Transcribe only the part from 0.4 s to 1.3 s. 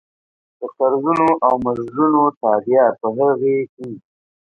د قرضونو